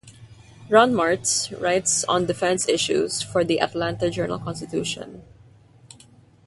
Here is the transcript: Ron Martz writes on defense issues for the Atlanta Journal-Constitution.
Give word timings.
Ron 0.67 0.93
Martz 0.93 1.51
writes 1.61 2.03
on 2.05 2.25
defense 2.25 2.67
issues 2.67 3.21
for 3.21 3.43
the 3.43 3.61
Atlanta 3.61 4.09
Journal-Constitution. 4.09 5.21